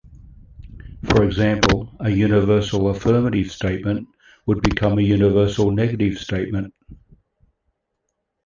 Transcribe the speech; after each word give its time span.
For 1.03 1.23
example, 1.23 1.95
a 1.99 2.09
universal 2.09 2.89
affirmative 2.89 3.51
statement 3.51 4.07
would 4.47 4.63
become 4.63 4.97
a 4.97 5.01
universal 5.03 5.69
negative 5.69 6.17
statement. 6.17 6.73